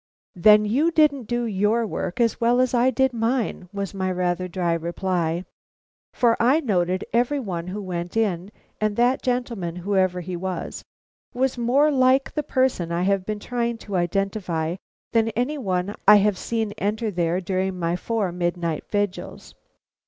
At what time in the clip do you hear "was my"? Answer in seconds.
3.71-4.11